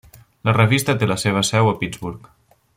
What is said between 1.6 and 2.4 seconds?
a Pittsburgh.